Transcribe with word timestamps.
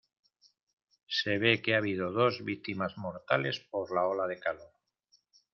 Se 1.17 1.33
ve 1.37 1.61
que 1.61 1.75
ha 1.75 1.77
habido 1.77 2.11
dos 2.11 2.43
víctimas 2.43 2.97
mortales 2.97 3.59
por 3.59 3.93
la 3.93 4.07
ola 4.07 4.25
de 4.25 4.39
calor. 4.39 4.73